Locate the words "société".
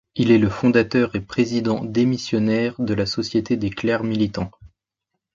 3.05-3.55